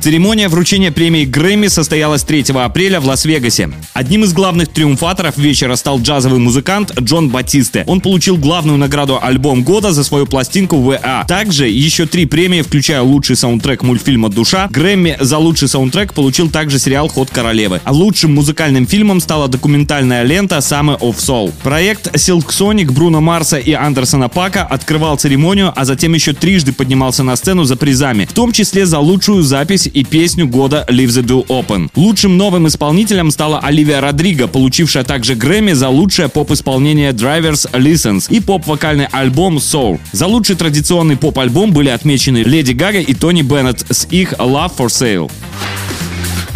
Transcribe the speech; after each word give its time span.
Церемония 0.00 0.48
вручения 0.48 0.92
премии 0.92 1.24
Грэмми 1.24 1.66
состоялась 1.68 2.22
3 2.22 2.44
апреля 2.54 3.00
в 3.00 3.06
Лас-Вегасе. 3.06 3.70
Одним 3.92 4.24
из 4.24 4.32
главных 4.32 4.68
триумфаторов 4.68 5.36
вечера 5.36 5.74
стал 5.74 6.00
джазовый 6.00 6.38
музыкант 6.38 6.92
Джон 7.00 7.30
Батисте. 7.30 7.82
Он 7.86 8.00
получил 8.00 8.36
главную 8.36 8.78
награду 8.78 9.18
«Альбом 9.20 9.64
года» 9.64 9.92
за 9.92 10.04
свою 10.04 10.26
пластинку 10.26 10.80
«ВА». 10.80 11.24
Также 11.26 11.68
еще 11.68 12.06
три 12.06 12.26
премии, 12.26 12.62
включая 12.62 13.02
лучший 13.02 13.36
саундтрек 13.36 13.82
мультфильма 13.82 14.28
«Душа». 14.28 14.68
Грэмми 14.70 15.16
за 15.20 15.38
лучший 15.38 15.68
саундтрек 15.68 16.14
получил 16.14 16.50
также 16.50 16.78
сериал 16.78 17.08
«Ход 17.08 17.30
королевы». 17.30 17.80
А 17.82 17.92
лучшим 17.92 18.34
музыкальным 18.34 18.86
фильмом 18.86 19.20
стала 19.20 19.48
документальная 19.48 20.22
лента 20.22 20.58
«Summer 20.58 20.98
of 21.00 21.16
Soul». 21.16 21.52
Проект 21.62 22.14
Silk 22.14 22.48
Sonic 22.48 22.92
Бруно 22.92 23.20
Марса 23.20 23.56
и 23.58 23.72
Андерсона 23.72 24.28
Пака 24.28 24.62
открывал 24.62 25.16
церемонию, 25.16 25.72
а 25.74 25.84
затем 25.84 26.14
еще 26.14 26.32
трижды 26.32 26.72
поднимался 26.72 27.22
на 27.22 27.34
сцену 27.34 27.64
за 27.64 27.76
призами, 27.76 28.26
в 28.26 28.32
том 28.32 28.52
числе 28.52 28.86
за 28.86 28.98
лучшую 28.98 29.42
запись 29.42 29.85
и 29.92 30.04
песню 30.04 30.46
года 30.46 30.86
Leave 30.88 31.08
the 31.08 31.24
Door 31.24 31.46
Open. 31.46 31.90
Лучшим 31.94 32.36
новым 32.36 32.66
исполнителем 32.66 33.30
стала 33.30 33.58
Оливия 33.60 34.00
Родриго, 34.00 34.48
получившая 34.48 35.04
также 35.04 35.34
Грэмми 35.34 35.72
за 35.72 35.88
лучшее 35.88 36.28
поп-исполнение 36.28 37.12
Drivers 37.12 37.70
Listens 37.72 38.26
и 38.30 38.40
поп-вокальный 38.40 39.06
альбом 39.06 39.58
Soul. 39.58 39.98
За 40.12 40.26
лучший 40.26 40.56
традиционный 40.56 41.16
поп-альбом 41.16 41.72
были 41.72 41.88
отмечены 41.88 42.38
Леди 42.38 42.72
Гага 42.72 43.00
и 43.00 43.14
Тони 43.14 43.42
Беннет 43.42 43.84
с 43.90 44.06
их 44.10 44.32
Love 44.34 44.72
for 44.76 44.86
Sale. 44.86 45.30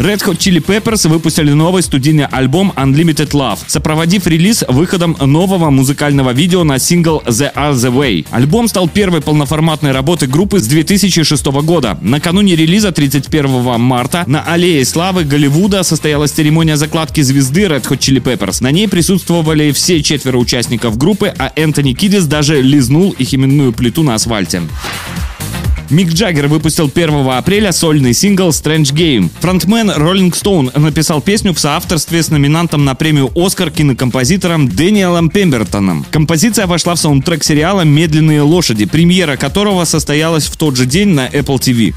Red 0.00 0.22
Hot 0.24 0.38
Chili 0.38 0.64
Peppers 0.64 1.06
выпустили 1.06 1.52
новый 1.52 1.82
студийный 1.82 2.24
альбом 2.24 2.72
Unlimited 2.74 3.32
Love, 3.32 3.58
сопроводив 3.66 4.27
релиз 4.27 4.64
выходом 4.66 5.14
нового 5.20 5.69
музыкального 5.69 6.30
видео 6.30 6.64
на 6.64 6.78
сингл 6.78 7.22
The 7.27 7.52
Other 7.55 7.92
Way. 7.92 8.25
Альбом 8.30 8.66
стал 8.69 8.88
первой 8.88 9.20
полноформатной 9.20 9.92
работой 9.92 10.27
группы 10.27 10.58
с 10.58 10.66
2006 10.69 11.44
года. 11.62 11.98
Накануне 12.00 12.56
релиза 12.56 12.92
31 12.92 13.78
марта 13.78 14.25
на 14.27 14.42
Аллее 14.42 14.86
Славы 14.86 15.25
Голливуда 15.25 15.83
состоялась 15.83 16.30
церемония 16.30 16.78
закладки 16.78 17.20
звезды 17.20 17.64
Red 17.64 17.82
Hot 17.82 17.98
Chili 17.98 18.22
Peppers. 18.22 18.62
На 18.62 18.70
ней 18.70 18.88
присутствовали 18.88 19.70
все 19.70 20.03
четверо 20.03 20.38
участников 20.38 20.97
группы, 20.97 21.34
а 21.36 21.53
Энтони 21.56 21.92
Кидис 21.92 22.25
даже 22.25 22.62
лизнул 22.62 23.10
их 23.10 23.34
именную 23.34 23.75
плиту 23.75 24.03
на 24.03 24.14
асфальте. 24.14 24.62
Мик 25.91 26.12
Джаггер 26.12 26.46
выпустил 26.46 26.88
1 26.92 27.28
апреля 27.30 27.72
сольный 27.72 28.14
сингл 28.14 28.50
Strange 28.50 28.94
Game. 28.94 29.28
Фронтмен 29.41 29.91
Rolling 29.91 30.30
Stone 30.30 30.78
написал 30.78 31.20
песню 31.20 31.52
в 31.52 31.58
соавторстве 31.58 32.22
с 32.22 32.28
номинантом 32.28 32.84
на 32.84 32.94
премию 32.94 33.32
«Оскар» 33.34 33.72
кинокомпозитором 33.72 34.69
Дэниелом 34.69 35.30
Пембертоном. 35.30 36.06
Композиция 36.12 36.69
вошла 36.69 36.94
в 36.94 37.00
саундтрек 37.00 37.42
сериала 37.42 37.80
«Медленные 37.80 38.42
лошади», 38.42 38.84
премьера 38.86 39.36
которого 39.36 39.84
состоялась 39.84 40.47
в 40.47 40.56
тот 40.56 40.77
же 40.77 40.86
день 40.86 41.08
на 41.08 41.27
Apple 41.27 41.58
TV. 41.58 41.92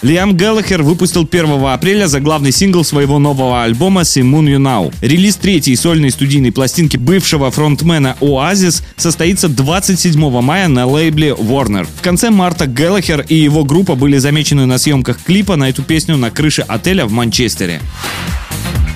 Лиам 0.00 0.36
Галлахер 0.36 0.82
выпустил 0.82 1.28
1 1.30 1.64
апреля 1.66 2.06
заглавный 2.06 2.52
сингл 2.52 2.84
своего 2.84 3.18
нового 3.18 3.64
альбома 3.64 4.02
«C'mon 4.02 4.44
You 4.44 4.58
Know». 4.58 4.94
Релиз 5.00 5.36
третьей 5.36 5.74
сольной 5.74 6.10
студийной 6.10 6.52
пластинки 6.52 6.96
бывшего 6.96 7.50
фронтмена 7.50 8.16
Oasis 8.20 8.82
состоится 8.96 9.48
27 9.48 10.40
мая 10.40 10.68
на 10.68 10.86
лейбле 10.86 11.30
Warner. 11.30 11.88
В 11.96 12.00
конце 12.00 12.30
марта 12.30 12.66
Галлахер 12.66 13.24
и 13.28 13.34
его 13.34 13.64
группа 13.64 13.96
были 13.96 14.18
замечены 14.18 14.66
на 14.66 14.78
съемках 14.78 15.18
клипа 15.20 15.56
на 15.56 15.68
эту 15.68 15.82
песню 15.82 16.16
на 16.16 16.30
крыше 16.30 16.62
отеля 16.62 17.04
в 17.04 17.10
Манчестере. 17.12 17.80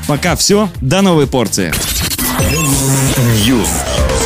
Пока 0.06 0.36
все, 0.36 0.69
до 0.80 1.03
новой 1.03 1.27
порции. 1.27 1.73
News. 3.45 4.22